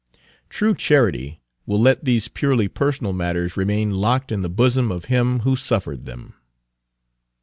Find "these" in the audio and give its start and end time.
2.05-2.27